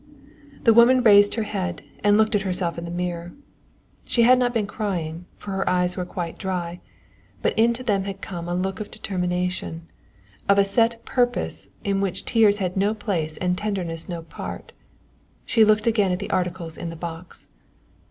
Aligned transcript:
The 0.63 0.73
woman 0.73 1.03
raised 1.03 1.35
her 1.35 1.43
head 1.43 1.83
and 2.03 2.17
looked 2.17 2.33
at 2.33 2.41
herself 2.41 2.75
in 2.79 2.85
the 2.85 2.89
mirror. 2.89 3.33
She 4.03 4.23
had 4.23 4.39
not 4.39 4.51
been 4.51 4.65
crying, 4.65 5.27
for 5.37 5.51
her 5.51 5.69
eyes 5.69 5.95
were 5.95 6.05
quite 6.05 6.39
dry, 6.39 6.79
but 7.43 7.53
into 7.55 7.83
them 7.83 8.05
had 8.05 8.19
come 8.19 8.49
a 8.49 8.55
look 8.55 8.79
of 8.79 8.89
determination, 8.89 9.83
of 10.49 10.57
a 10.57 10.63
set 10.63 11.05
purpose 11.05 11.69
in 11.83 12.01
which 12.01 12.25
tears 12.25 12.57
had 12.57 12.75
no 12.75 12.95
place 12.95 13.37
and 13.37 13.55
tenderness 13.55 14.09
no 14.09 14.23
part. 14.23 14.73
She 15.45 15.63
looked 15.63 15.85
again 15.85 16.11
at 16.11 16.17
the 16.17 16.31
articles 16.31 16.79
in 16.79 16.89
the 16.89 16.95
box. 16.95 17.47